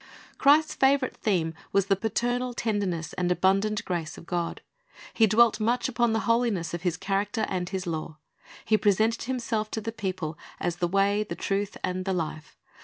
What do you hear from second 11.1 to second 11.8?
the Truth,